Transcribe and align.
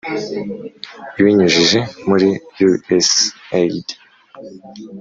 ibinyujije 1.19 1.79
muri 2.07 2.29
usaid. 2.97 3.87